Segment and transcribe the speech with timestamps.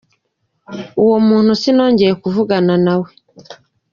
[1.03, 3.09] Uwo muntu sinongeye kuvugana na we.